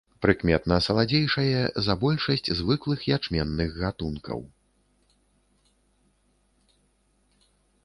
[0.25, 4.43] Прыкметна саладзейшае за большасць звыклых ячменных гатункаў.